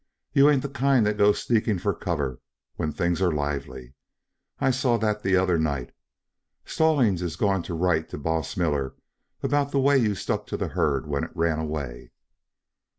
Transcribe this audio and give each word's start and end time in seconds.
You 0.33 0.49
ain't 0.49 0.63
the 0.63 0.67
kind 0.67 1.05
that 1.05 1.19
goes 1.19 1.43
sneaking 1.43 1.77
for 1.77 1.93
cover 1.93 2.39
when 2.75 2.91
things 2.91 3.21
are 3.21 3.31
lively. 3.31 3.93
I 4.59 4.71
saw 4.71 4.97
that 4.97 5.21
the 5.21 5.35
other 5.35 5.59
night. 5.59 5.91
Stallings 6.65 7.21
is 7.21 7.35
going 7.35 7.61
to 7.61 7.75
write 7.75 8.09
to 8.09 8.17
Boss 8.17 8.57
Miller 8.57 8.95
about 9.43 9.69
the 9.69 9.79
way 9.79 9.99
you 9.99 10.15
stuck 10.15 10.47
to 10.47 10.57
the 10.57 10.69
herd 10.69 11.05
when 11.05 11.23
it 11.23 11.31
ran 11.35 11.59
away." 11.59 12.09